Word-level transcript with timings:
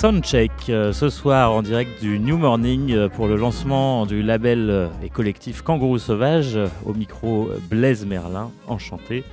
Soundcheck 0.00 0.70
euh, 0.70 0.94
ce 0.94 1.10
soir 1.10 1.52
en 1.52 1.60
direct 1.60 2.00
du 2.00 2.18
New 2.18 2.38
Morning 2.38 2.90
euh, 2.90 3.10
pour 3.10 3.26
le 3.26 3.36
lancement 3.36 4.06
du 4.06 4.22
label 4.22 4.70
euh, 4.70 4.88
et 5.02 5.10
collectif 5.10 5.60
Kangourou 5.60 5.98
Sauvage 5.98 6.58
au 6.86 6.94
micro 6.94 7.50
Blaise 7.68 8.06
Merlin, 8.06 8.50
enchanté. 8.66 9.24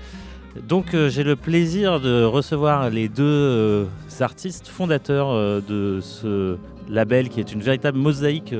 Donc 0.67 0.87
j'ai 1.07 1.23
le 1.23 1.37
plaisir 1.37 2.01
de 2.01 2.21
recevoir 2.21 2.89
les 2.89 3.07
deux 3.07 3.87
artistes 4.19 4.67
fondateurs 4.67 5.61
de 5.61 5.99
ce 6.01 6.57
label 6.89 7.29
qui 7.29 7.39
est 7.39 7.53
une 7.53 7.61
véritable 7.61 7.97
mosaïque, 7.97 8.53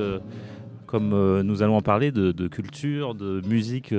comme 0.86 1.42
nous 1.42 1.62
allons 1.62 1.76
en 1.76 1.82
parler, 1.82 2.10
de, 2.12 2.48
culture, 2.48 3.16
de 3.16 3.42
musique, 3.46 3.92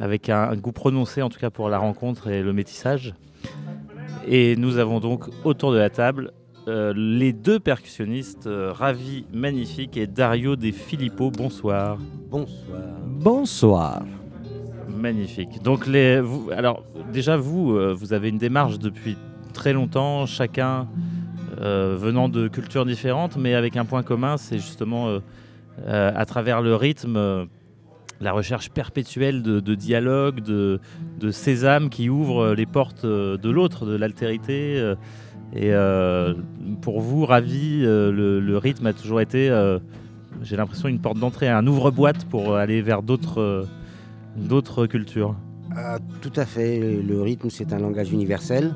avec 0.00 0.30
un 0.30 0.56
goût 0.56 0.72
prononcé 0.72 1.20
en 1.20 1.28
tout 1.28 1.38
cas 1.38 1.50
pour 1.50 1.68
la 1.68 1.78
rencontre 1.78 2.28
et 2.28 2.42
le 2.42 2.54
métissage. 2.54 3.14
Et 4.26 4.56
nous 4.56 4.78
avons 4.78 5.00
donc 5.00 5.26
autour 5.44 5.70
de 5.72 5.78
la 5.78 5.90
table 5.90 6.32
euh, 6.68 6.92
les 6.96 7.32
deux 7.32 7.58
percussionnistes, 7.58 8.46
euh, 8.46 8.72
Ravi 8.72 9.24
Magnifique 9.32 9.96
et 9.96 10.06
Dario 10.06 10.54
De 10.54 10.70
Filippo. 10.70 11.30
Bonsoir. 11.30 11.98
Bonsoir. 12.30 12.78
Bonsoir. 13.04 14.02
Magnifique. 14.88 15.60
Donc, 15.62 15.88
les, 15.88 16.20
vous, 16.20 16.50
alors, 16.56 16.84
déjà, 17.12 17.36
vous, 17.36 17.72
euh, 17.72 17.92
vous 17.92 18.12
avez 18.12 18.28
une 18.28 18.38
démarche 18.38 18.78
depuis 18.78 19.16
très 19.52 19.72
longtemps, 19.72 20.26
chacun 20.26 20.88
venant 21.60 22.28
de 22.28 22.48
cultures 22.48 22.84
différentes, 22.84 23.36
mais 23.36 23.54
avec 23.54 23.76
un 23.76 23.84
point 23.84 24.02
commun, 24.02 24.36
c'est 24.36 24.58
justement 24.58 25.18
à 25.86 26.24
travers 26.24 26.60
le 26.60 26.74
rythme 26.74 27.46
la 28.20 28.32
recherche 28.32 28.70
perpétuelle 28.70 29.42
de, 29.42 29.74
dialogue, 29.76 30.40
de, 30.40 30.80
de, 31.20 31.30
sésame 31.30 31.88
qui 31.88 32.08
ouvre 32.08 32.54
les 32.54 32.66
portes 32.66 33.06
de 33.06 33.50
l'autre, 33.50 33.86
de 33.86 33.94
l'altérité. 33.94 34.94
Et 35.54 35.72
euh, 35.72 36.34
pour 36.80 37.00
vous, 37.00 37.26
Ravi, 37.26 37.82
euh, 37.84 38.10
le, 38.40 38.58
rythme 38.58 38.86
a 38.86 38.92
toujours 38.92 39.20
été, 39.20 39.50
euh, 39.50 39.78
j'ai 40.42 40.56
l'impression, 40.56 40.88
une 40.88 40.98
porte 40.98 41.18
d'entrée, 41.18 41.48
un 41.48 41.66
ouvre-boîte 41.66 42.24
pour 42.24 42.56
aller 42.56 42.80
vers 42.80 43.02
d'autres 43.02 43.66
d'autres 44.34 44.86
cultures. 44.86 45.36
Ah, 45.76 45.98
tout 46.22 46.32
à 46.36 46.46
fait. 46.46 47.02
Le 47.02 47.20
rythme, 47.20 47.50
c'est 47.50 47.74
un 47.74 47.78
langage 47.78 48.12
universel 48.12 48.74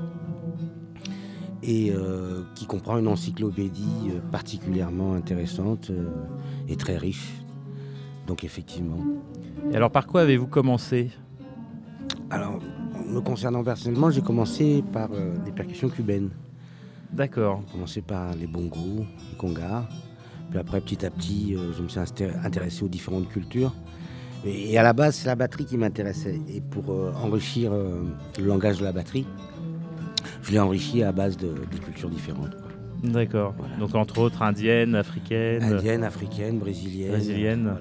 et 1.63 1.93
qui 2.55 2.67
comprend 2.67 2.99
une 2.99 3.09
encyclopédie 3.09 4.13
particulièrement 4.31 5.15
intéressante 5.15 5.91
et 6.69 6.77
très 6.77 6.97
riche. 6.99 7.33
Donc 8.27 8.45
effectivement. 8.45 8.99
Et 9.73 9.77
alors 9.77 9.91
par 9.91 10.07
quoi 10.07 10.21
avez-vous 10.21 10.47
commencé? 10.47 11.11
Alors, 12.31 12.61
me 13.09 13.21
concernant 13.21 13.65
personnellement, 13.65 14.11
j'ai 14.11 14.21
commencé 14.21 14.85
par 14.93 15.09
des 15.45 15.53
percussions 15.53 15.89
cubaines. 15.89 16.31
D'accord. 17.13 17.63
Commencé 17.73 18.03
par 18.03 18.35
les 18.35 18.47
bongos, 18.47 19.07
les 19.31 19.37
congas. 19.37 19.85
Puis 20.51 20.59
après, 20.59 20.81
petit 20.81 21.05
à 21.05 21.11
petit, 21.11 21.55
euh, 21.57 21.73
je 21.77 21.83
me 21.83 21.89
suis 21.89 22.01
intéressé 22.45 22.85
aux 22.85 22.89
différentes 22.89 23.29
cultures. 23.29 23.75
Et, 24.45 24.79
à 24.79 24.83
la 24.83 24.93
base, 24.93 25.17
c'est 25.17 25.27
la 25.27 25.35
batterie 25.35 25.65
qui 25.65 25.77
m'intéressait. 25.77 26.41
Et 26.49 26.61
pour 26.61 26.91
euh, 26.91 27.13
enrichir 27.23 27.73
euh, 27.73 28.03
le 28.39 28.45
langage 28.45 28.79
de 28.79 28.85
la 28.85 28.93
batterie, 28.93 29.27
je 30.43 30.53
l'ai 30.53 30.61
enrichi 30.61 31.03
à 31.03 31.11
base 31.11 31.37
de, 31.37 31.55
cultures 31.85 32.11
différentes. 32.11 32.57
D'accord. 33.03 33.55
Donc 33.79 33.95
entre 33.95 34.19
autres 34.19 34.43
indienne, 34.43 34.95
africaine. 34.95 35.63
Indienne, 35.63 36.05
africaine, 36.05 36.59
brésilienne. 36.59 37.11
Brésilienne. 37.11 37.75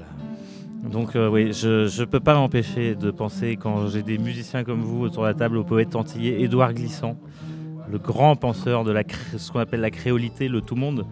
Donc 0.92 1.12
oui, 1.16 1.53
je 1.53 2.02
ne 2.02 2.06
peux 2.06 2.19
pas 2.19 2.36
m'empêcher 2.36 2.96
de 2.96 3.12
penser 3.12 3.56
quand 3.56 3.88
j'ai 3.88 4.03
des 4.03 4.18
musiciens 4.18 4.63
comme 4.63 4.81
vous 4.81 5.03
autour 5.03 5.24
de 5.24 5.30
la 5.30 5.34
table 5.34 5.57
au 5.57 5.63
poète 5.63 5.96
antillais 5.96 6.42
Édouard 6.42 6.74
Glissant, 6.74 7.18
le 7.90 7.97
grand 8.00 8.35
penseur 8.35 8.84
de 8.84 8.96
ce 9.38 9.51
qu'on 9.51 9.59
appelle 9.59 9.81
la 9.81 9.91
créolité, 9.91 10.47
le 10.47 10.62
tout-monde, 10.62 11.06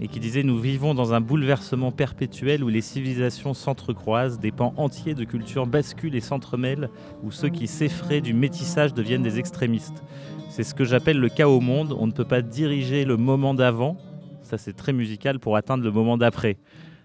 et 0.00 0.08
qui 0.08 0.20
disait 0.20 0.42
Nous 0.42 0.58
vivons 0.58 0.94
dans 0.94 1.12
un 1.14 1.20
bouleversement 1.20 1.92
perpétuel 1.92 2.64
où 2.64 2.68
les 2.68 2.80
civilisations 2.80 3.54
s'entrecroisent, 3.54 4.38
des 4.38 4.50
pans 4.50 4.74
entiers 4.76 5.14
de 5.14 5.24
culture 5.24 5.66
basculent 5.66 6.14
et 6.14 6.20
s'entremêlent, 6.20 6.88
où 7.22 7.30
ceux 7.30 7.48
qui 7.48 7.66
s'effraient 7.66 8.20
du 8.20 8.34
métissage 8.34 8.94
deviennent 8.94 9.22
des 9.22 9.38
extrémistes. 9.38 10.02
C'est 10.48 10.64
ce 10.64 10.74
que 10.74 10.84
j'appelle 10.84 11.18
le 11.18 11.28
chaos 11.28 11.60
monde. 11.60 11.94
On 11.98 12.06
ne 12.06 12.12
peut 12.12 12.24
pas 12.24 12.42
diriger 12.42 13.04
le 13.04 13.16
moment 13.16 13.54
d'avant, 13.54 13.96
ça 14.42 14.58
c'est 14.58 14.72
très 14.72 14.92
musical, 14.92 15.38
pour 15.38 15.56
atteindre 15.56 15.84
le 15.84 15.92
moment 15.92 16.18
d'après. 16.18 16.56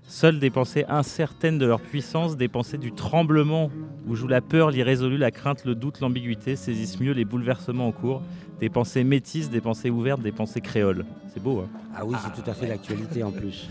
Seules 0.08 0.40
des 0.40 0.52
pensées 0.52 0.86
incertaines 0.88 1.58
de 1.58 1.66
leur 1.66 1.82
puissance, 1.82 2.38
des 2.38 2.48
pensées 2.48 2.78
du 2.78 2.92
tremblement, 2.92 3.72
où 4.08 4.16
joue 4.16 4.28
la 4.28 4.42
peur, 4.42 4.70
l'irrésolu, 4.70 5.18
la 5.18 5.32
crainte, 5.32 5.66
le 5.66 5.74
doute, 5.74 6.00
l'ambiguïté, 6.00 6.56
saisissent 6.56 7.00
mieux 7.00 7.12
les 7.12 7.26
bouleversements 7.26 7.88
en 7.88 7.92
cours. 7.92 8.22
Des 8.60 8.70
pensées 8.70 9.04
métisses, 9.04 9.50
des 9.50 9.62
pensées 9.62 9.90
ouvertes, 9.90 10.22
des 10.22 10.32
pensées 10.32 10.62
créoles. 10.62 11.06
C'est 11.34 11.42
beau, 11.42 11.60
hein 11.60 11.70
Ah 11.96 12.06
oui, 12.06 12.16
c'est 12.24 12.42
tout 12.42 12.50
à 12.50 12.54
fait 12.54 12.68
l'actualité 12.68 13.24
en 13.24 13.32
plus. 13.32 13.68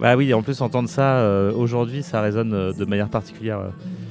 Bah 0.00 0.16
oui, 0.16 0.34
en 0.34 0.42
plus 0.42 0.60
entendre 0.60 0.88
ça 0.88 1.20
euh, 1.20 1.52
aujourd'hui, 1.52 2.02
ça 2.02 2.20
résonne 2.20 2.52
euh, 2.52 2.72
de 2.72 2.84
manière 2.84 3.08
particulière. 3.08 3.60
On 3.60 4.05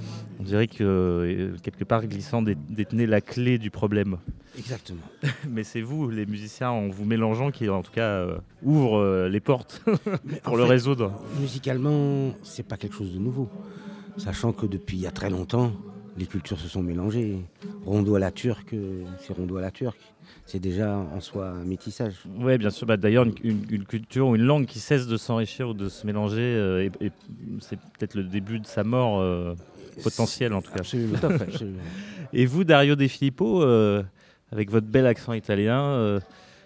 dirait 0.45 0.67
que 0.67 0.83
euh, 0.83 1.57
quelque 1.61 1.83
part 1.83 2.05
glissant 2.05 2.41
détenait 2.41 3.05
la 3.05 3.21
clé 3.21 3.57
du 3.57 3.69
problème. 3.69 4.17
Exactement. 4.57 5.01
Mais 5.49 5.63
c'est 5.63 5.81
vous, 5.81 6.09
les 6.09 6.25
musiciens, 6.25 6.69
en 6.69 6.87
vous 6.87 7.05
mélangeant, 7.05 7.51
qui 7.51 7.67
en 7.69 7.81
tout 7.81 7.91
cas 7.91 8.07
euh, 8.07 8.37
ouvre 8.63 8.99
euh, 8.99 9.29
les 9.29 9.41
portes 9.41 9.83
pour 10.43 10.55
le 10.55 10.63
résoudre. 10.63 11.11
Musicalement, 11.39 12.33
c'est 12.43 12.67
pas 12.67 12.77
quelque 12.77 12.95
chose 12.95 13.13
de 13.13 13.19
nouveau. 13.19 13.49
Sachant 14.17 14.53
que 14.53 14.65
depuis 14.65 14.97
il 14.97 15.01
y 15.01 15.07
a 15.07 15.11
très 15.11 15.29
longtemps, 15.29 15.73
les 16.17 16.25
cultures 16.25 16.59
se 16.59 16.69
sont 16.69 16.81
mélangées. 16.81 17.37
Rondo 17.85 18.15
à 18.15 18.19
la 18.19 18.31
turque, 18.31 18.73
c'est 19.19 19.33
rondo 19.33 19.57
à 19.57 19.61
la 19.61 19.71
turque. 19.71 19.99
C'est 20.45 20.59
déjà 20.59 20.95
en 20.95 21.19
soi 21.19 21.49
un 21.49 21.65
métissage. 21.65 22.13
Oui, 22.39 22.57
bien 22.57 22.69
sûr. 22.69 22.87
Bah, 22.87 22.95
D'ailleurs, 22.95 23.25
une, 23.43 23.83
culture 23.83 24.27
ou 24.27 24.35
une 24.35 24.43
langue 24.43 24.65
qui 24.65 24.79
cesse 24.79 25.07
de 25.07 25.17
s'enrichir 25.17 25.69
ou 25.69 25.73
de 25.73 25.89
se 25.89 26.07
mélanger, 26.07 26.89
c'est 27.59 27.77
peut-être 27.77 28.15
le 28.15 28.23
début 28.23 28.59
de 28.59 28.65
sa 28.65 28.85
mort 28.85 29.21
potentiel 30.03 30.53
en 30.53 30.61
tout 30.61 30.71
cas. 30.71 30.79
Absolument. 30.79 31.17
Et 32.33 32.45
vous, 32.45 32.63
Dario 32.63 32.95
De 32.95 33.07
Filippo, 33.07 33.63
euh, 33.63 34.03
avec 34.51 34.69
votre 34.69 34.87
bel 34.87 35.05
accent 35.05 35.33
italien. 35.33 35.81
Euh, 35.81 36.19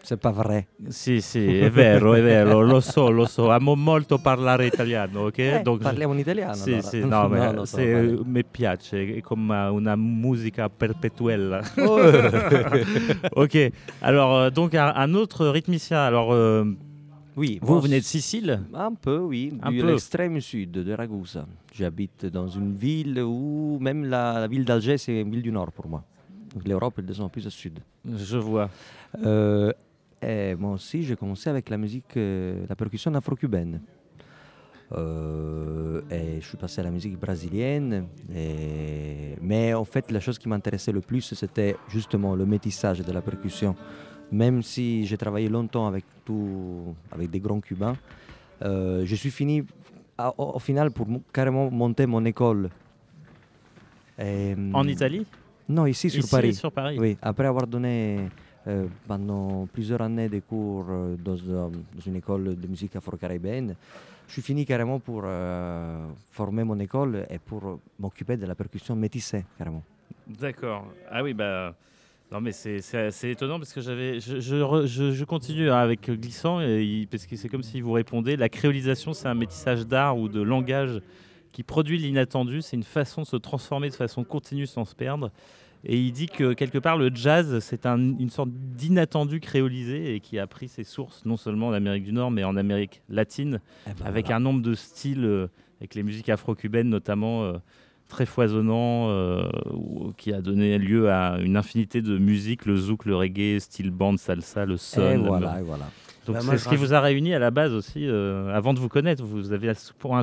c'est 0.03 0.19
pas 0.19 0.31
vrai. 0.31 0.67
Si, 0.89 1.21
si, 1.21 1.59
è 1.59 1.69
vero, 1.69 2.13
è 2.15 2.21
vero, 2.21 2.61
lo 2.61 2.79
so, 2.79 3.09
lo 3.09 3.25
so. 3.25 3.51
Amo 3.51 3.75
molto 3.75 4.17
parlare 4.17 4.65
italiano, 4.65 5.25
ok? 5.25 5.37
Eh, 5.37 5.61
Donc, 5.61 5.81
parliamo 5.81 6.13
in 6.13 6.19
italiano. 6.19 6.55
Sì, 6.55 6.73
allora. 6.73 6.87
sì, 6.87 6.99
no, 6.99 7.27
no, 7.35 7.51
no 7.51 7.65
so, 7.65 7.77
mi 7.77 8.43
piace, 8.43 9.15
è 9.15 9.21
come 9.21 9.67
una 9.67 9.95
musica. 9.95 10.69
Oh. 11.79 11.99
ok, 13.43 13.71
alors, 13.99 14.35
euh, 14.35 14.49
donc 14.49 14.73
un, 14.73 14.93
un, 14.95 15.13
autre 15.13 15.47
rythmicien. 15.49 15.99
Alors, 15.99 16.33
euh, 16.33 16.65
oui, 17.35 17.59
vous 17.61 17.79
venez 17.79 17.99
de 17.99 18.05
Sicile? 18.05 18.61
Un 18.73 18.93
peu, 18.95 19.19
oui, 19.19 19.51
de 19.51 19.83
l'extrême 19.83 20.41
sud 20.41 20.71
de 20.71 20.93
Ragusa. 20.93 21.45
J'habite 21.79 22.25
dans 22.25 22.49
une 22.49 22.75
ville 22.75 23.21
où 23.21 23.77
même 23.79 24.03
la, 24.03 24.47
ville 24.47 24.65
d'Alger, 24.65 24.97
c'est 24.97 25.21
une 25.21 25.31
ville 25.31 25.41
du 25.41 25.51
nord 25.53 25.71
pour 25.71 25.87
moi. 25.87 26.03
L'Europe, 26.65 26.95
elle 26.97 27.05
descend 27.05 27.31
plus 27.31 27.47
au 27.47 27.49
sud. 27.49 27.79
Je 28.05 28.37
vois. 28.37 28.69
Euh, 29.23 29.71
et 30.21 30.55
moi 30.55 30.73
aussi, 30.73 31.03
j'ai 31.03 31.15
commencé 31.15 31.49
avec 31.49 31.69
la 31.69 31.77
musique, 31.77 32.17
euh, 32.17 32.65
la 32.67 32.75
percussion 32.75 33.15
afro-cubaine. 33.15 33.79
Euh, 34.91 36.01
et 36.11 36.41
je 36.41 36.47
suis 36.49 36.57
passé 36.57 36.81
à 36.81 36.83
la 36.83 36.91
musique 36.91 37.17
brésilienne. 37.17 38.07
Mais 39.41 39.73
en 39.73 39.85
fait, 39.85 40.11
la 40.11 40.19
chose 40.19 40.37
qui 40.37 40.49
m'intéressait 40.49 40.91
le 40.91 40.99
plus, 40.99 41.33
c'était 41.33 41.77
justement 41.87 42.35
le 42.35 42.45
métissage 42.45 42.99
de 42.99 43.11
la 43.13 43.21
percussion 43.21 43.73
même 44.31 44.61
si 44.61 45.07
j'ai 45.07 45.17
travaillé 45.17 45.49
longtemps 45.49 45.87
avec, 45.87 46.05
tout, 46.23 46.93
avec 47.11 47.31
des 47.31 47.39
grands 47.39 47.59
Cubains, 47.59 47.95
euh, 48.61 49.03
je 49.05 49.15
suis 49.15 49.31
fini 49.31 49.63
au, 50.37 50.59
final 50.59 50.91
pour 50.91 51.07
carrément 51.33 51.69
monter 51.69 52.05
mon 52.05 52.23
école. 52.25 52.69
en 54.19 54.87
Italie? 54.87 55.25
Non, 55.67 55.85
ici, 55.85 56.09
sur 56.09 56.27
Paris. 56.29 56.53
Sur 56.53 56.71
Paris. 56.71 56.97
Oui, 56.99 57.17
après 57.21 57.45
avoir 57.45 57.67
donné 57.67 58.29
euh, 58.67 58.87
pendant 59.07 59.67
plusieurs 59.71 60.01
années 60.01 60.27
des 60.27 60.41
cours 60.41 60.85
euh, 60.89 61.15
dans, 61.15 61.37
une 62.05 62.15
école 62.15 62.59
de 62.59 62.67
musique 62.67 62.95
afro-caribéenne, 62.95 63.75
je 64.27 64.33
suis 64.33 64.41
fini 64.41 64.65
carrément 64.65 64.99
pour 64.99 65.23
former 66.31 66.63
mon 66.63 66.79
école 66.79 67.25
et 67.31 67.39
pour 67.39 67.79
m'occuper 67.99 68.37
de 68.37 68.45
la 68.45 68.53
percussion 68.53 68.95
métissée, 68.95 69.43
carrément. 69.57 69.81
D'accord. 70.27 70.85
Ah 71.09 71.23
oui, 71.23 71.33
bah. 71.33 71.73
Non 72.31 72.41
mais 72.41 72.51
c'est 72.51 73.31
étonnant 73.31 73.57
parce 73.57 73.73
que 73.73 73.81
j'avais 73.81 74.19
je, 74.19 74.39
je, 74.39 75.11
je, 75.11 75.25
continue 75.25 75.71
hein, 75.71 75.77
avec 75.77 76.11
Glissant 76.11 76.61
et 76.61 77.07
parce 77.09 77.25
que 77.25 77.35
c'est 77.35 77.49
comme 77.49 77.63
si 77.63 77.81
vous 77.81 77.91
répondez 77.91 78.35
la 78.35 78.49
créolisation 78.49 79.13
c'est 79.13 79.27
un 79.27 79.33
métissage 79.33 79.87
d'art 79.87 80.15
ou 80.15 80.29
de 80.29 80.39
langage 80.39 81.01
qui 81.51 81.63
produit 81.63 81.97
l'inattendu. 81.97 82.61
C'est 82.61 82.77
une 82.77 82.83
façon 82.83 83.23
de 83.23 83.27
se 83.27 83.35
transformer 83.35 83.89
de 83.89 83.95
façon 83.95 84.23
continue 84.23 84.67
sans 84.67 84.85
se 84.85 84.93
perdre. 84.93 85.31
Et 85.83 85.97
il 85.97 86.11
dit 86.11 86.27
que 86.27 86.53
quelque 86.53 86.77
part 86.77 86.97
le 86.97 87.09
jazz 87.11 87.57
c'est 87.61 87.87
un, 87.87 87.97
une 87.97 88.29
sorte 88.29 88.49
d'inattendu 88.51 89.39
créolisé 89.39 90.13
et 90.13 90.19
qui 90.19 90.37
a 90.37 90.45
pris 90.45 90.67
ses 90.67 90.83
sources 90.83 91.25
non 91.25 91.37
seulement 91.37 91.69
en 91.69 91.73
Amérique 91.73 92.03
du 92.03 92.11
Nord 92.11 92.31
mais 92.31 92.43
en 92.43 92.57
Amérique 92.57 93.01
latine 93.07 93.61
eh 93.87 93.93
ben 93.93 94.05
avec 94.05 94.29
un 94.29 94.41
nombre 94.41 94.61
de 94.61 94.73
styles 94.75 95.23
euh, 95.23 95.47
avec 95.79 95.95
les 95.95 96.03
musiques 96.03 96.27
afro-cubaines 96.27 96.89
notamment 96.89 97.45
euh, 97.45 97.53
très 98.09 98.25
foisonnant 98.25 99.09
euh, 99.09 99.43
qui 100.17 100.33
a 100.33 100.41
donné 100.41 100.77
lieu 100.77 101.09
à 101.09 101.37
une 101.39 101.55
infinité 101.55 102.01
de 102.01 102.17
musiques, 102.17 102.65
le 102.65 102.75
zouk, 102.75 103.05
le 103.05 103.15
reggae, 103.15 103.59
style 103.59 103.91
band, 103.91 104.17
salsa, 104.17 104.65
le 104.65 104.75
son. 104.75 105.01
Et 105.01 105.15
voilà, 105.17 105.61
voilà. 105.63 105.85
Donc 106.25 106.35
Bah, 106.35 106.41
c'est 106.51 106.57
ce 106.57 106.67
qui 106.69 106.75
vous 106.75 106.93
a 106.93 106.99
réuni 106.99 107.33
à 107.33 107.39
la 107.39 107.49
base 107.51 107.73
aussi, 107.73 108.05
euh, 108.05 108.53
avant 108.53 108.73
de 108.73 108.79
vous 108.79 108.89
connaître. 108.89 109.23
Vous 109.23 109.51
avez 109.53 109.71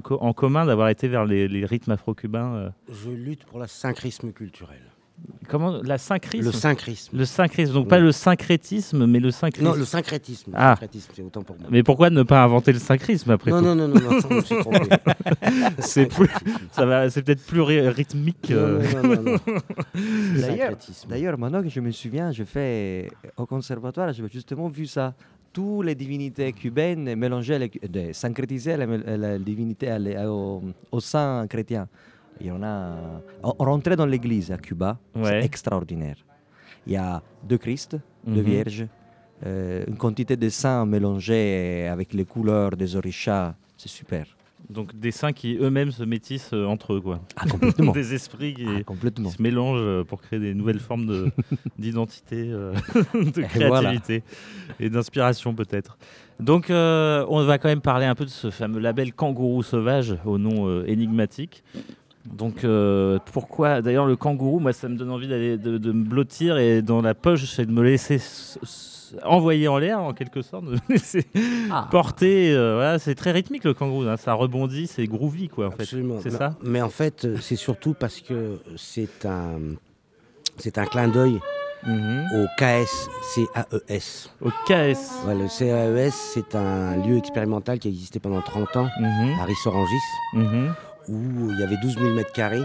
co- 0.05 0.19
en 0.21 0.33
commun 0.33 0.67
d'avoir 0.67 0.89
été 0.91 1.09
vers 1.09 1.25
les, 1.25 1.49
les 1.49 1.65
rythmes 1.65 1.93
afro-cubains. 1.93 2.55
euh. 2.55 2.69
Je 2.93 3.11
lutte 3.11 3.45
pour 3.45 3.59
le 3.59 3.67
syncrétisme 3.67 4.31
culturel. 4.33 4.79
Comment 5.49 5.81
La 5.85 5.97
syncrétisme 5.97 6.47
Le 6.47 6.53
syncrétisme. 6.53 7.17
Le 7.17 7.25
syncrétisme, 7.25 7.75
donc 7.75 7.85
Oui. 7.85 7.89
pas 7.91 7.99
le 8.01 8.11
syncrétisme, 8.11 9.07
mais 9.07 9.21
le 9.21 9.31
syncrétisme. 9.31 9.71
Non, 9.73 9.77
le 9.79 9.85
syncrétisme. 9.85 10.51
Le 10.51 10.57
Ah. 10.59 10.71
syncrétisme, 10.75 11.13
c'est 11.15 11.23
autant 11.23 11.43
pour 11.43 11.57
moi. 11.57 11.69
Mais 11.71 11.83
pourquoi 11.85 12.11
ne 12.11 12.23
pas 12.25 12.43
inventer 12.43 12.73
le 12.73 12.81
syncrétisme 12.81 13.31
après 13.31 13.53
non, 13.53 13.59
tout 13.61 13.65
non, 13.65 13.75
non, 13.77 13.89
non, 13.89 13.95
non, 14.01 14.19
je 14.21 14.35
me 14.35 14.41
suis 14.43 14.57
trompé. 14.59 14.79
C'est 15.79 16.07
plus- 16.07 16.27
Syncrétisme. 16.27 16.59
Ça 16.73 16.85
va, 16.85 17.09
c'est 17.11 17.23
peut-être 17.23 17.45
plus 17.47 17.61
ry- 17.61 17.89
rythmique. 17.89 18.51
Euh. 18.51 18.83
non, 18.95 19.03
non, 19.03 19.23
non, 19.23 19.33
non. 19.33 19.39
D'ailleurs, 20.41 20.71
Syncrétisme. 20.71 21.09
D'ailleurs, 21.09 21.39
maintenant 21.39 21.63
que 21.63 21.69
je 21.69 21.81
me 21.81 21.93
souviens, 21.93 22.33
je 22.33 22.43
fais 22.45 23.11
au 23.37 23.47
conservatoire, 23.47 24.13
j'ai 24.13 24.25
justement 24.33 24.69
vu 24.69 24.87
ça. 24.87 25.15
Toutes 25.53 25.87
les 25.87 25.95
divinités 25.95 26.53
cubaines 26.53 27.15
mélangées, 27.15 27.59
les, 27.59 27.71
de, 27.89 28.13
syncrétiser 28.13 28.77
les, 28.77 29.17
les 29.17 29.39
divinités 29.39 29.97
les- 29.99 30.19
au, 30.27 30.63
au 30.93 31.01
saint 31.01 31.47
chrétien. 31.49 31.89
Il 32.41 32.47
y 32.47 32.51
en 32.51 32.63
a. 32.63 32.97
On 33.43 33.53
rentrait 33.65 33.97
dans 33.97 34.07
l'église 34.07 34.51
à 34.53 34.59
Cuba, 34.59 34.99
Ouais. 35.15 35.41
c'est 35.41 35.45
extraordinaire. 35.45 36.17
Il 36.87 36.93
y 36.93 36.97
a 36.97 37.23
deux 37.49 37.59
Christ, 37.59 37.97
deux 38.27 38.43
Mhm. 38.43 38.47
Vierges, 38.47 38.87
euh, 39.45 39.85
une 39.89 39.97
quantité 39.97 40.37
de 40.37 40.49
saints 40.49 40.87
mélangés 40.87 41.89
avec 41.91 42.13
les 42.15 42.25
couleurs 42.25 42.71
des 42.77 42.95
orishas. 42.97 43.55
C'est 43.77 43.89
super. 43.89 44.27
Donc 44.71 44.97
des 44.99 45.11
saints 45.13 45.33
qui 45.33 45.57
eux-mêmes 45.61 45.93
se 45.93 46.03
métissent 46.03 46.51
euh, 46.53 46.65
entre 46.67 46.95
eux, 46.95 47.01
quoi. 47.01 47.21
Ah, 47.37 47.47
complètement. 47.49 47.93
des 48.01 48.15
esprits 48.15 48.55
qui, 48.55 48.67
Ah, 48.67 48.83
qui 48.83 49.31
se 49.31 49.43
mélangent 49.43 49.79
euh, 49.81 50.03
pour 50.05 50.21
créer 50.23 50.41
des 50.41 50.55
nouvelles 50.55 50.81
formes 50.81 51.07
de- 51.07 51.31
d'identité, 51.79 52.49
euh, 52.51 52.73
de 53.15 53.43
voilà. 53.69 53.91
créativité 53.91 54.23
et 54.81 54.91
d'inspiration 54.91 55.55
peut-être. 55.55 55.99
Donc 56.41 56.71
euh, 56.71 57.25
on 57.29 57.45
va 57.45 57.59
quand 57.59 57.69
même 57.69 57.81
parler 57.81 58.07
un 58.07 58.15
peu 58.15 58.25
de 58.25 58.31
ce 58.31 58.51
fameux 58.51 58.81
label 58.81 59.13
Kangourou 59.13 59.63
Sauvage 59.63 60.17
au 60.25 60.37
nom 60.39 60.83
énigmatique. 60.85 61.63
Donc 62.33 62.65
euh, 62.65 63.19
pourquoi 63.33 63.83
D'ailleurs 63.83 64.07
le 64.07 64.17
kangourou, 64.17 64.59
moi 64.61 64.73
ça 64.73 64.89
me 64.89 64.97
donne 64.97 65.11
envie 65.11 65.29
d'aller 65.29 65.57
de, 65.59 65.79
de 65.79 65.93
me 65.93 66.05
blottir 66.05 66.59
et 66.59 66.83
dans 66.83 67.01
la 67.03 67.15
poche 67.15 67.45
c'est 67.45 67.67
de 67.67 67.73
me 67.73 67.83
laisser 67.83 68.21
envoyer 69.25 69.69
en 69.69 69.79
l'air 69.79 70.01
en 70.01 70.13
quelque 70.13 70.43
sorte, 70.43 70.65
de 70.67 70.73
me 70.73 70.79
laisser 70.89 71.25
Ah. 71.71 71.87
porter. 71.91 72.51
euh, 72.53 72.75
voilà, 72.75 72.99
c'est 72.99 73.15
très 73.15 73.31
rythmique 73.33 73.65
le 73.65 73.75
kangourou, 73.75 74.03
hein, 74.09 74.17
ça 74.17 74.35
rebondit, 74.35 74.87
c'est 74.87 75.07
groovy 75.07 75.49
quoi 75.49 75.69
en 75.69 75.71
fait. 75.71 75.83
Absolument. 75.83 76.19
C'est 76.23 76.31
Mais- 76.33 76.39
ça? 76.39 76.57
Mais 76.63 76.83
en 76.83 76.89
fait, 76.91 77.25
euh, 77.25 77.37
c'est 77.41 77.57
surtout 77.57 77.95
parce 77.95 78.21
que 78.21 78.59
c'est 78.77 79.25
un, 79.25 79.59
c'est 80.59 80.79
un 80.79 80.85
clin 80.87 81.09
d'œil 81.09 81.39
Mhm. 81.87 82.25
au 82.35 82.47
KS, 82.59 83.09
CAES. 83.37 84.31
Au 84.41 84.49
KS. 84.67 85.25
Ouais, 85.25 85.35
le 85.37 85.47
CAES, 85.47 86.11
c'est 86.11 86.55
un 86.57 86.97
lieu 86.97 87.17
expérimental 87.19 87.79
qui 87.79 87.87
a 87.87 87.91
existé 87.91 88.19
pendant 88.19 88.41
30 88.41 88.77
ans 88.77 88.89
Mhm. 88.99 89.35
à 89.41 89.45
Rissorangis, 89.45 89.95
Mhm. 90.33 90.75
Où 91.09 91.51
il 91.51 91.59
y 91.59 91.63
avait 91.63 91.77
12 91.77 91.95
000 91.99 92.15
mètres 92.15 92.33
carrés 92.33 92.63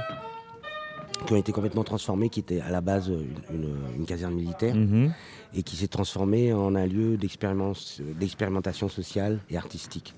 qui 1.28 1.34
ont 1.34 1.38
été 1.38 1.52
complètement 1.52 1.84
transformés, 1.84 2.30
qui 2.30 2.40
était 2.40 2.62
à 2.62 2.70
la 2.72 2.82
base 2.82 3.08
une, 3.10 3.56
une- 3.56 3.76
une 4.00 4.06
caserne 4.06 4.34
militaire, 4.34 4.74
Mhm. 4.76 5.12
et 5.54 5.62
qui 5.64 5.76
s'est 5.76 5.88
transformé 5.88 6.52
en 6.54 6.74
un 6.76 6.88
lieu 6.88 7.18
d'expérimentation 8.20 8.90
sociale 8.90 9.40
et 9.50 9.58
artistique. 9.58 10.16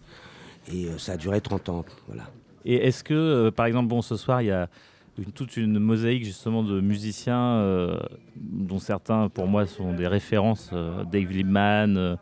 Et 0.72 0.86
euh, 0.86 0.98
ça 0.98 1.14
a 1.14 1.18
duré 1.18 1.42
30 1.42 1.70
ans. 1.70 1.84
Voilà. 2.08 2.24
Et 2.66 2.76
est-ce 2.88 3.04
que, 3.04 3.14
euh, 3.14 3.52
par 3.52 3.66
exemple, 3.66 3.90
bon, 3.90 4.02
ce 4.02 4.16
soir, 4.16 4.42
il 4.42 4.46
y 4.48 4.52
a 4.52 4.70
une- 5.18 5.32
toute 5.34 5.58
une 5.58 5.78
mosaïque 5.80 6.24
justement 6.24 6.64
de 6.64 6.80
musiciens 6.80 7.56
euh, 7.58 8.00
dont 8.38 8.80
certains, 8.80 9.28
pour 9.30 9.48
moi, 9.48 9.66
sont 9.66 9.94
des 9.94 10.08
références. 10.08 10.70
euh, 10.72 11.04
Dave 11.04 11.30
Liebman, 11.32 12.18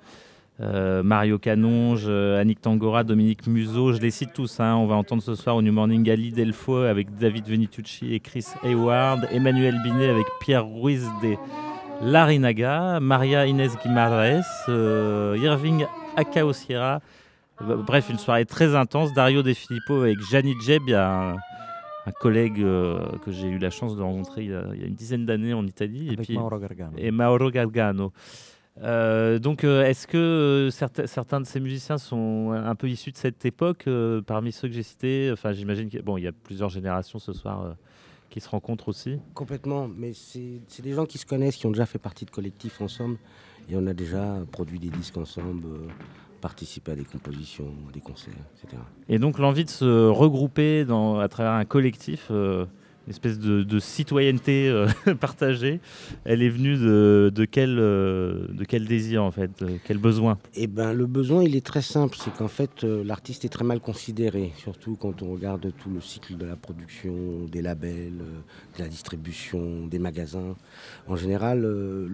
euh, 0.61 1.01
Mario 1.03 1.39
Canonge, 1.39 2.05
euh, 2.07 2.39
Annick 2.39 2.61
Tangora, 2.61 3.03
Dominique 3.03 3.47
Museau, 3.47 3.93
je 3.93 3.99
les 4.01 4.11
cite 4.11 4.33
tous. 4.33 4.59
hein. 4.59 4.75
On 4.75 4.85
va 4.85 4.95
entendre 4.95 5.23
ce 5.23 5.33
soir 5.35 5.55
au 5.55 5.61
New 5.61 5.73
Morning 5.73 6.07
Ali 6.09 6.31
Delfo 6.31 6.77
avec 6.77 7.15
David 7.17 7.47
Venitucci 7.47 8.13
et 8.13 8.19
Chris 8.19 8.45
Hayward, 8.63 9.27
Emmanuel 9.31 9.75
Binet 9.83 10.09
avec 10.09 10.25
Pierre 10.39 10.67
Ruiz 10.67 11.07
de 11.23 11.35
Larinaga, 12.03 12.99
Maria 12.99 13.45
Inés 13.45 13.69
Guimaraes, 13.83 14.41
euh, 14.69 15.37
Irving 15.41 15.85
Akao 16.15 16.53
Sierra. 16.53 16.99
Bref, 17.59 18.09
une 18.09 18.17
soirée 18.17 18.45
très 18.45 18.75
intense. 18.75 19.13
Dario 19.13 19.43
De 19.43 19.53
Filippo 19.53 20.01
avec 20.01 20.19
Gianni 20.31 20.55
Jeb, 20.65 20.89
un, 20.89 21.35
un 22.07 22.11
collègue 22.19 22.59
euh, 22.59 22.99
que 23.23 23.31
j'ai 23.31 23.47
eu 23.47 23.59
la 23.59 23.69
chance 23.69 23.95
de 23.95 24.01
rencontrer 24.01 24.43
il 24.45 24.49
y 24.49 24.53
a, 24.55 24.63
il 24.73 24.81
y 24.81 24.83
a 24.83 24.87
une 24.87 24.95
dizaine 24.95 25.25
d'années 25.27 25.53
en 25.53 25.65
Italie. 25.65 26.07
Et 26.07 26.13
Avec 26.13 26.25
puis, 26.25 26.35
Mauro 26.37 26.57
Gargano. 26.57 26.93
et 26.97 27.11
Mauro 27.11 27.51
Gargano. 27.51 28.11
Euh, 28.81 29.37
donc, 29.39 29.63
euh, 29.63 29.83
est-ce 29.83 30.07
que 30.07 30.17
euh, 30.17 30.69
certains, 30.71 31.05
certains 31.05 31.41
de 31.41 31.45
ces 31.45 31.59
musiciens 31.59 31.97
sont 31.97 32.51
un 32.51 32.75
peu 32.75 32.89
issus 32.89 33.11
de 33.11 33.17
cette 33.17 33.45
époque 33.45 33.87
Parmi 34.25 34.51
ceux 34.51 34.67
que 34.67 34.73
j'ai 34.73 34.83
cités, 34.83 35.29
enfin, 35.31 35.51
j'imagine 35.51 35.89
qu'il 35.89 36.01
bon, 36.01 36.17
y 36.17 36.27
a 36.27 36.31
plusieurs 36.31 36.69
générations 36.69 37.19
ce 37.19 37.33
soir 37.33 37.75
qui 38.29 38.39
se 38.39 38.49
rencontrent 38.49 38.87
aussi. 38.87 39.19
Complètement, 39.33 39.87
mais 39.87 40.13
c'est 40.13 40.81
des 40.81 40.93
gens 40.93 41.05
qui 41.05 41.17
se 41.17 41.25
connaissent, 41.25 41.57
qui 41.57 41.67
ont 41.67 41.71
déjà 41.71 41.85
fait 41.85 41.99
partie 41.99 42.25
de 42.25 42.31
collectifs 42.31 42.79
ensemble, 42.79 43.17
et 43.69 43.75
on 43.75 43.85
a 43.87 43.93
déjà 43.93 44.37
produit 44.51 44.79
des 44.79 44.89
disques 44.89 45.17
ensemble, 45.17 45.67
participé 46.41 46.91
à 46.91 46.95
des 46.95 47.05
compositions, 47.05 47.73
à 47.87 47.91
des 47.93 48.01
concerts, 48.01 48.33
etc. 48.57 48.81
Et 49.07 49.19
donc, 49.19 49.37
l'envie 49.37 49.63
de 49.63 49.69
se 49.69 50.07
regrouper 50.07 50.83
dans, 50.83 51.19
à 51.19 51.29
travers 51.29 51.53
un 51.53 51.65
collectif, 51.65 52.27
euh, 52.31 52.65
une 53.07 53.11
espèce 53.11 53.39
de, 53.39 53.63
de 53.63 53.79
citoyenneté 53.79 54.69
euh, 54.69 54.87
partagée, 55.19 55.79
elle 56.23 56.43
est 56.43 56.49
venue 56.49 56.75
de, 56.77 57.31
de, 57.33 57.45
quel, 57.45 57.77
euh, 57.79 58.47
de 58.53 58.63
quel 58.63 58.85
désir 58.85 59.23
en 59.23 59.31
fait, 59.31 59.49
de 59.63 59.77
quel 59.83 59.97
besoin? 59.97 60.37
Eh 60.55 60.67
ben, 60.67 60.93
le 60.93 61.07
besoin, 61.07 61.43
il 61.43 61.55
est 61.55 61.65
très 61.65 61.81
simple, 61.81 62.15
c'est 62.19 62.31
qu'en 62.35 62.47
fait, 62.47 62.83
euh, 62.83 63.03
l'artiste 63.03 63.43
est 63.43 63.49
très 63.49 63.65
mal 63.65 63.79
considéré, 63.79 64.51
surtout 64.57 64.95
quand 64.99 65.23
on 65.23 65.31
regarde 65.31 65.71
tout 65.81 65.89
le 65.89 65.99
cycle 65.99 66.37
de 66.37 66.45
la 66.45 66.55
production, 66.55 67.15
des 67.51 67.63
labels, 67.63 68.19
euh, 68.21 68.77
de 68.77 68.83
la 68.83 68.87
distribution, 68.87 69.87
des 69.87 69.99
magasins. 69.99 70.55
En 71.07 71.15
général, 71.15 71.65
euh, 71.65 72.07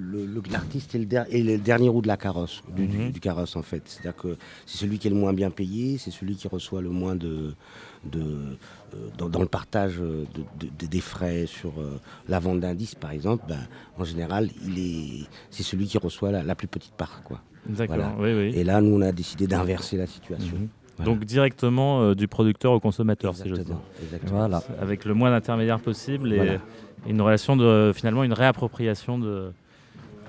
l'artiste 0.50 0.96
est, 0.96 1.00
le 1.00 1.06
der- 1.06 1.26
est 1.30 1.44
le 1.44 1.58
dernier 1.58 1.90
roue 1.90 2.02
de 2.02 2.08
la 2.08 2.18
carrosse, 2.18 2.64
du, 2.76 2.88
du- 2.88 2.98
Mhm. 2.98 3.12
du 3.12 3.20
carrosse 3.20 3.56
en 3.58 3.62
fait. 3.62 3.82
C'est-à-dire 3.86 4.16
que 4.16 4.38
c'est 4.66 4.78
celui 4.78 5.00
qui 5.00 5.08
est 5.08 5.12
le 5.12 5.18
moins 5.18 5.34
bien 5.34 5.52
payé, 5.52 5.98
c'est 5.98 6.12
celui 6.12 6.36
qui 6.36 6.48
reçoit 6.48 6.82
le 6.82 6.90
moins 6.90 7.16
de, 7.16 7.54
de, 8.06 8.22
euh, 8.22 8.98
dans, 9.18 9.30
dans 9.30 9.42
le 9.42 9.48
partage 9.48 9.98
de- 9.98 10.26
de- 10.60 10.70
de- 10.80 10.86
des 10.88 11.02
frais 11.02 11.46
sur 11.46 11.72
euh, 11.80 12.00
la 12.30 12.40
vente 12.40 12.60
disque, 12.76 12.98
par 13.00 13.12
exemple. 13.12 13.44
Ben, 13.48 13.60
en 13.98 14.04
général, 14.04 14.50
il 14.66 14.80
est, 14.80 15.26
c'est 15.50 15.64
celui 15.64 15.86
qui 15.88 15.98
reçoit 15.98 16.32
la, 16.32 16.44
la 16.44 16.56
plus 16.56 16.68
petite 16.68 16.94
part, 16.94 17.22
quoi. 17.24 17.42
D'accord, 17.66 17.98
Voilà. 17.98 18.14
oui, 18.20 18.34
oui. 18.34 18.58
Et 18.60 18.64
là, 18.64 18.80
nous, 18.82 18.96
on 18.96 19.02
a 19.02 19.12
décidé 19.12 19.46
d'inverser 19.48 19.98
la 19.98 20.08
situation. 20.08 20.56
Mhm. 20.58 20.68
Voilà. 20.98 21.12
Donc 21.12 21.26
directement 21.26 22.02
euh, 22.02 22.16
du 22.16 22.28
producteur 22.28 22.72
au 22.72 22.80
consommateur, 22.80 23.36
si. 23.36 23.48
Exactement, 23.48 23.82
exactement. 24.02 24.38
Voilà. 24.40 24.64
Avec 24.82 25.06
le 25.06 25.14
moins 25.14 25.30
d'intermédiaires 25.30 25.80
possible 25.80 26.34
et 26.34 26.38
Voilà. 26.38 26.58
une 27.08 27.22
relation 27.22 27.56
de 27.56 27.92
finalement 27.94 28.24
une 28.24 28.34
réappropriation 28.34 29.20
de, 29.20 29.52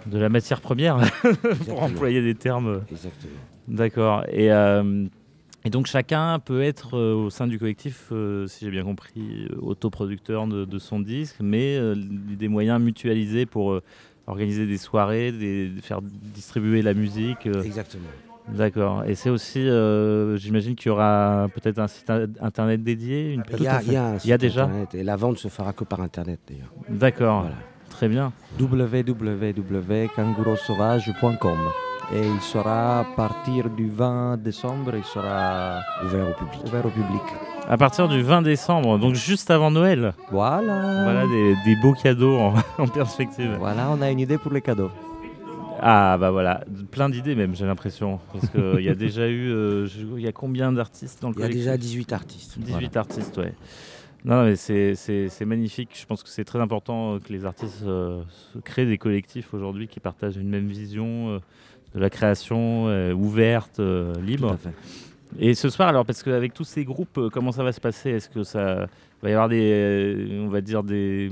de 0.07 0.19
la 0.19 0.29
matière 0.29 0.61
première, 0.61 0.99
pour 1.67 1.83
employer 1.83 2.21
des 2.23 2.35
termes. 2.35 2.83
Exactement. 2.91 3.33
D'accord. 3.69 4.25
Et, 4.31 4.53
euh, 4.53 5.07
et 5.69 5.71
donc 5.71 5.87
chacun 5.87 6.39
peut 6.39 6.63
être 6.63 6.97
euh, 6.97 7.13
au 7.15 7.29
sein 7.29 7.47
du 7.47 7.59
collectif, 7.59 8.07
euh, 8.11 8.47
si 8.47 8.65
j'ai 8.65 8.71
bien 8.71 8.85
compris, 8.85 9.47
euh, 9.51 9.57
autoproducteur 9.61 10.47
de, 10.47 10.65
de 10.65 10.79
son 10.79 10.99
disque, 10.99 11.37
mais 11.41 11.77
euh, 11.77 11.95
des 11.95 12.49
moyens 12.49 12.81
mutualisés 12.81 13.45
pour 13.45 13.73
euh, 13.73 13.83
organiser 14.27 14.67
des 14.67 14.79
soirées, 14.79 15.31
des, 15.31 15.71
faire 15.83 16.01
distribuer 16.03 16.81
la 16.81 16.95
musique. 16.95 17.47
euh, 17.47 17.63
Exactement. 17.63 18.09
D'accord. 18.49 19.05
Et 19.05 19.15
c'est 19.15 19.29
aussi, 19.29 19.59
euh, 19.61 20.39
j'imagine 20.39 20.75
qu'il 20.75 20.89
y 20.89 20.91
aura 20.91 21.49
peut-être 21.55 21.79
un 21.81 21.87
site 21.89 22.09
in- 22.09 22.29
internet 22.41 22.83
dédié, 22.83 23.35
une 23.35 23.43
Il 23.59 23.63
y, 23.63 23.67
a, 23.69 23.83
il 23.83 23.93
y 23.93 23.97
a 23.97 24.07
un 24.07 24.17
Il 24.17 24.27
y 24.29 24.33
a 24.33 24.37
site 24.37 24.41
déjà 24.41 24.65
internet, 24.65 24.95
Et 24.95 25.03
la 25.05 25.17
vente 25.17 25.37
se 25.37 25.49
fera 25.49 25.75
que 25.75 25.85
par 25.85 26.01
Internet, 26.01 26.41
d'ailleurs. 26.49 26.73
D'accord. 26.89 27.41
Voilà. 27.43 27.57
Très 27.91 28.09
bien. 28.09 28.33
www.kangurosauvage.com 28.59 31.59
et 32.15 32.27
il 32.27 32.41
sera 32.41 33.01
à 33.01 33.05
partir 33.05 33.69
du 33.71 33.89
20 33.91 34.39
décembre, 34.39 34.93
il 34.97 35.05
sera 35.05 35.81
Ouvert 36.05 36.29
au 36.31 36.33
public. 36.35 36.61
ouvert 36.67 36.87
au 36.87 36.91
public. 36.91 37.23
À 37.69 37.77
partir 37.77 38.09
du 38.09 38.23
20 38.23 38.43
décembre, 38.43 38.99
donc 38.99 39.15
juste 39.15 39.51
avant 39.51 39.71
Noël. 39.71 40.15
Voilà. 40.31 41.03
Voilà 41.05 41.27
des, 41.27 41.55
des 41.67 41.77
beaux 41.83 41.93
cadeaux 41.93 42.39
en, 42.39 42.55
en 42.79 42.87
perspective. 42.89 43.57
Voilà, 43.59 43.91
on 43.91 44.01
a 44.01 44.11
une 44.11 44.21
idée 44.21 44.39
pour 44.39 44.53
les 44.53 44.63
cadeaux. 44.63 44.91
Ah 45.81 46.17
bah 46.19 46.31
voilà, 46.33 46.65
plein 46.91 47.09
d'idées 47.09 47.35
même, 47.37 47.55
j'ai 47.55 47.67
l'impression. 47.67 48.19
Parce 48.33 48.49
qu'il 48.49 48.81
y 48.85 48.89
a 48.89 48.95
déjà 48.97 49.29
eu, 49.29 49.51
euh, 49.53 49.87
il 50.17 50.23
y 50.23 50.27
a 50.27 50.33
combien 50.33 50.73
d'artistes 50.73 51.21
dans 51.23 51.29
le 51.29 51.35
Il 51.37 51.43
y 51.43 51.45
a 51.45 51.49
déjà 51.49 51.77
18 51.77 52.13
artistes. 52.13 52.59
18 52.59 52.97
artistes, 52.97 53.37
ouais. 53.37 53.53
Non, 54.25 54.43
mais 54.45 54.57
c'est- 54.57 54.97
c'est 54.97 55.29
c'est 55.29 55.45
magnifique. 55.45 55.91
Je 55.95 56.05
pense 56.05 56.25
que 56.25 56.29
c'est 56.29 56.43
très 56.45 56.59
important 56.61 57.15
euh, 57.15 57.19
que 57.21 57.33
les 57.33 57.45
artistes 57.45 57.85
euh, 57.85 58.23
créent 58.65 58.87
des 58.87 58.99
collectifs 58.99 59.55
aujourd'hui 59.55 59.87
qui 59.87 60.01
partagent 60.01 60.37
une 60.37 60.49
même 60.49 60.67
vision 60.67 61.29
euh, 61.35 61.39
de 61.95 62.01
la 62.01 62.11
création 62.11 62.87
euh, 62.89 63.13
ouverte, 63.13 63.81
euh, 63.81 64.15
Tout 64.15 64.21
libre. 64.21 64.53
à 64.53 64.57
fait. 64.57 64.71
Et 65.39 65.55
ce 65.55 65.69
soir, 65.69 65.89
alors, 65.89 66.05
parce 66.07 66.23
qu'avec 66.23 66.55
tous 66.55 66.65
ces 66.65 66.85
groupes, 66.85 67.19
euh, 67.19 67.29
comment 67.31 67.53
ça 67.53 67.63
va 67.63 67.73
se 67.73 67.81
passer? 67.81 68.11
Est-ce 68.11 68.29
que 68.31 68.43
ça 68.43 68.87
va 69.23 69.29
y 69.29 69.33
avoir 69.33 69.49
des, 69.49 69.71
euh, 69.73 70.45
on 70.45 70.49
va 70.49 70.61
dire 70.61 70.83
des, 70.83 71.31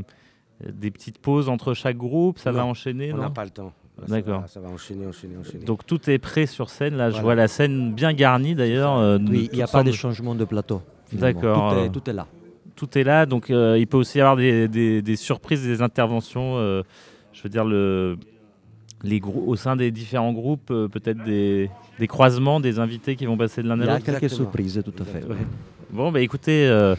des 0.66 0.90
petites 0.90 1.18
pauses 1.18 1.48
entre 1.48 1.72
chaque 1.75 1.96
groupe? 1.96 2.38
Ça 2.38 2.52
va 2.52 2.60
Non, 2.62 2.70
enchaîner 2.70 3.12
On 3.12 3.16
n'a 3.18 3.30
pas 3.30 3.44
le 3.44 3.50
temps. 3.50 3.72
Ça 3.98 4.04
D'accord. 4.08 4.44
Ça 4.48 4.60
va 4.60 4.68
enchaîner, 4.68 5.06
enchaîner, 5.06 5.36
enchaîner. 5.38 5.64
Donc 5.64 5.86
tout 5.86 6.10
est 6.10 6.18
prêt 6.18 6.44
sur 6.44 6.68
scène. 6.68 6.96
Là, 6.96 7.08
je 7.10 7.20
vois 7.22 7.34
la 7.34 7.48
scène 7.48 7.94
bien 7.94 8.12
garnie 8.12 8.54
d'ailleurs. 8.54 8.98
euh, 8.98 9.18
Oui, 9.18 9.48
il 9.50 9.56
n'y 9.56 9.62
a 9.62 9.66
pas 9.66 9.82
de 9.82 9.92
changement 9.92 10.34
de 10.34 10.44
plateau. 10.44 10.82
D'accord, 11.12 11.72
Tout 11.72 11.78
est, 11.78 11.88
tout 11.90 12.10
est 12.10 12.12
là. 12.12 12.26
tout 12.75 12.98
est 12.98 13.04
là, 13.04 13.25
donc 13.25 13.48
euh, 13.50 13.78
il 13.78 13.86
peut 13.86 13.96
aussi 13.96 14.18
y 14.18 14.20
avoir 14.20 14.36
des, 14.36 14.68
des- 14.68 15.00
des 15.00 15.16
surprises, 15.16 15.62
des 15.64 15.80
interventions. 15.80 16.58
euh, 16.58 16.82
je 17.32 17.42
veux 17.42 17.48
dire, 17.48 17.64
le, 17.64 18.18
les 19.08 19.20
au 19.25 19.56
sein 19.56 19.76
des 19.76 19.90
différents 19.90 20.32
groupes, 20.32 20.70
euh, 20.70 20.88
peut-être 20.88 21.22
des, 21.25 21.70
des 21.98 22.06
croisements, 22.06 22.60
des 22.60 22.78
invités 22.78 23.16
qui 23.16 23.26
vont 23.26 23.36
passer 23.36 23.62
de 23.62 23.68
l'un 23.68 23.76
Il 23.76 23.82
à 23.82 23.86
y 23.86 23.88
a 23.88 23.92
l'autre? 23.94 24.04
quelques 24.04 24.22
Exactement. 24.25 24.50
surprises, 24.50 24.82
tout 24.84 25.02
à 25.02 25.04
fait. 25.06 25.25
Ouais. 25.26 25.36
Bon, 25.90 26.10
bah 26.12 26.20
écoutez, 26.20 26.66
euh, 26.66 26.94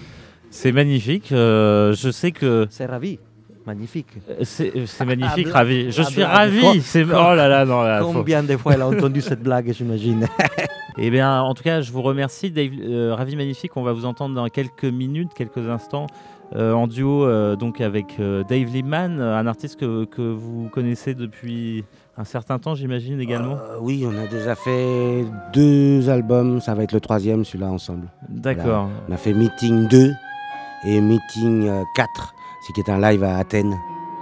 c'est 0.49 0.71
magnifique. 0.71 1.31
euh, 1.31 1.93
je 1.93 2.09
sais 2.09 2.31
que 2.31 2.67
C'est 2.69 2.85
ravi. 2.85 3.19
Magnifique. 3.65 4.07
c'est 4.43 4.71
c'est 4.85 5.03
magnifique, 5.05 5.47
Ah, 5.51 5.57
ravi. 5.57 5.91
Je 5.91 6.01
ah, 6.01 6.05
suis 6.05 6.23
ravi. 6.23 6.81
C'est- 6.81 7.03
Oh 7.03 7.35
là 7.35 7.49
là, 7.49 7.65
non, 7.65 7.81
là, 7.81 7.99
faut- 8.01 8.13
Combien 8.13 8.41
de 8.41 8.55
fois 8.55 8.73
elle 8.75 8.81
a 8.81 8.87
entendu 8.87 9.19
cette 9.19 9.43
blague, 9.43 9.73
j'imagine 9.73 10.25
Eh 10.99 11.11
bien, 11.11 11.41
en 11.41 11.53
tout 11.53 11.61
cas, 11.63 11.81
je 11.81 11.91
vous 11.91 12.01
remercie, 12.01 12.49
Dave, 12.49 12.71
euh, 12.81 13.13
Ravi 13.13 13.35
Magnifique. 13.35 13.75
On 13.75 13.83
va 13.83 13.91
vous 13.93 14.05
entendre 14.05 14.33
dans 14.35 14.47
quelques 14.47 14.85
minutes, 14.85 15.29
quelques 15.35 15.67
instants, 15.69 16.07
euh, 16.55 16.73
en 16.73 16.87
duo 16.87 17.25
euh, 17.25 17.55
donc 17.55 17.81
avec 17.81 18.19
euh, 18.19 18.43
Dave 18.47 18.71
Liebman, 18.73 19.19
un 19.19 19.47
artiste 19.47 19.79
que, 19.79 20.05
que 20.05 20.21
vous 20.21 20.69
connaissez 20.71 21.13
depuis 21.13 21.83
un 22.17 22.23
certain 22.23 22.57
temps, 22.57 22.73
j'imagine 22.73 23.19
également. 23.19 23.57
Oui, 23.81 24.05
on 24.07 24.17
a 24.17 24.27
déjà 24.27 24.55
fait 24.55 25.25
deux 25.53 26.09
albums, 26.09 26.61
ça 26.61 26.73
va 26.73 26.83
être 26.83 26.93
le 26.93 26.99
troisième, 27.01 27.45
celui-là 27.45 27.67
ensemble. 27.69 28.07
D'accord. 28.29 28.89
On 29.09 29.13
a 29.13 29.17
fait 29.17 29.33
Meeting 29.33 29.87
2 29.87 30.11
et 30.87 31.01
Meeting 31.01 31.67
euh, 31.67 31.83
4, 31.95 32.33
c'est 32.65 32.73
qui 32.73 32.79
est 32.81 32.89
un 32.91 32.99
live 32.99 33.23
à 33.23 33.37
Athènes. 33.37 33.75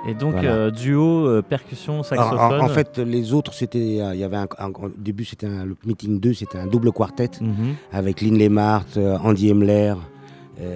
Et 0.08 0.14
donc, 0.14 0.34
Voilà. 0.34 0.70
duo, 0.72 1.42
percussion, 1.44 2.00
En, 2.02 2.04
saxophone. 2.04 2.62
en- 2.62 2.66
en 2.66 2.70
fait, 2.70 3.00
les 3.00 3.34
autres, 3.34 3.54
c'était, 3.54 3.80
il 3.80 4.18
y 4.20 4.24
avait 4.24 4.38
un, 4.38 4.48
un- 4.60 4.70
au 4.70 4.90
début, 4.96 5.26
c'était 5.26 5.48
le 5.48 5.76
Meeting 5.86 6.20
2, 6.20 6.34
c'était 6.34 6.60
un 6.60 6.68
double 6.68 6.92
quartet 6.92 7.30
Mhm. 7.42 7.74
avec 7.92 8.22
Lynn 8.22 8.38
Lemart, 8.38 8.86
Andy 9.24 9.50
Emler, 9.50 9.94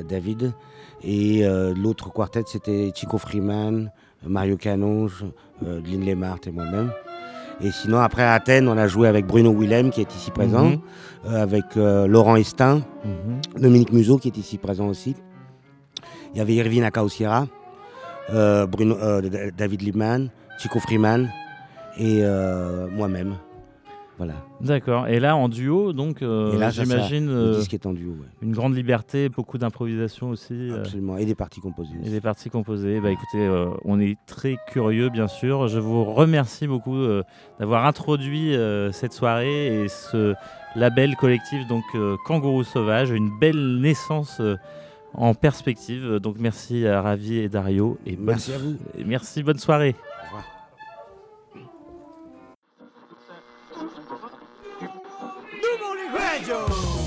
David. 0.10 0.52
Et 1.04 1.46
euh, 1.46 1.74
l'autre 1.76 2.12
quartet, 2.12 2.44
c'était 2.46 2.92
Chico 2.94 3.18
Freeman, 3.18 3.92
Mario 4.26 4.58
Canonge, 4.58 5.26
euh, 5.66 5.80
Lynn 5.86 6.06
Lemart 6.06 6.40
et 6.46 6.52
moi-même. 6.52 6.92
Et 7.62 7.72
sinon, 7.72 8.00
après 8.00 8.24
à 8.24 8.34
Athènes, 8.34 8.68
on 8.68 8.78
a 8.78 8.88
joué 8.88 9.08
avec 9.08 9.26
Bruno 9.26 9.54
Willem, 9.54 9.92
qui 9.92 10.02
est 10.02 10.16
ici 10.16 10.32
présent, 10.32 10.66
Mhm. 10.72 10.80
euh, 11.28 11.44
avec 11.44 11.66
euh, 11.78 12.08
Laurent 12.08 12.36
Estin, 12.36 12.82
Mhm. 13.06 13.62
Dominique 13.62 13.92
Museau, 13.94 14.18
qui 14.18 14.30
est 14.30 14.38
ici 14.38 14.58
présent 14.58 14.88
aussi. 14.88 15.16
Il 16.34 16.38
y 16.38 16.42
avait 16.42 16.54
Irvine 16.56 16.84
Akaosira, 16.84 17.48
euh, 18.32 18.66
Bruno, 18.68 18.96
David 19.58 19.82
Liebman, 19.82 20.30
Chico 20.60 20.80
Freeman 20.80 21.30
et 21.98 22.22
moi-même. 22.92 23.36
Voilà. 24.20 24.34
D'accord. 24.60 25.08
Et 25.08 25.22
là, 25.22 25.38
en 25.38 25.48
duo, 25.48 25.94
donc, 25.94 26.22
euh, 26.22 26.52
j'imagine 26.72 27.30
euh, 27.30 27.56
disque 27.56 27.74
est 27.74 27.86
en 27.86 27.94
duo, 27.94 28.12
ouais. 28.12 28.28
une 28.42 28.52
grande 28.52 28.76
liberté, 28.76 29.30
beaucoup 29.30 29.58
d'improvisation 29.58 30.28
aussi. 30.28 30.54
euh, 30.54 30.80
absolument. 30.82 31.16
Et 31.16 31.26
des 31.26 31.36
parties 31.36 31.62
composées. 31.62 31.96
Et 31.96 32.02
aussi. 32.02 32.10
des 32.12 32.20
parties 32.20 32.50
composées. 32.50 33.00
Bah, 33.00 33.12
écoutez, 33.12 33.50
on 33.86 33.98
est 33.98 34.18
très 34.28 34.58
curieux, 34.68 35.08
bien 35.08 35.30
sûr. 35.30 35.70
Je 35.70 35.80
vous 35.80 36.04
remercie 36.04 36.68
beaucoup 36.68 36.98
d'avoir 37.60 37.86
introduit 37.86 38.54
cette 38.92 39.14
soirée 39.14 39.84
et 39.84 39.88
ce 39.88 40.34
label 40.76 41.16
collectif, 41.16 41.66
donc 41.68 41.86
Kangourou 42.26 42.66
Sauvage, 42.66 43.12
une 43.12 43.32
belle 43.40 43.80
naissance 43.80 44.42
en 45.14 45.34
perspective. 45.34 46.18
Donc 46.18 46.36
merci 46.40 46.86
à 46.86 47.02
Ravi 47.02 47.38
et 47.38 47.48
Dario. 47.48 47.98
Et 48.06 48.18
bonne 48.18 48.26
Merci 48.26 48.52
à 48.52 48.58
vous. 48.58 48.76
et 48.98 49.06
merci, 49.06 49.44
bonne 49.44 49.60
soirée. 49.60 49.96
Au 50.24 50.26
revoir. 50.26 50.59
Nigel. 56.40 56.99